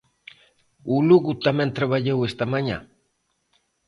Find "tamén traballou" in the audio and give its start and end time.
1.45-2.19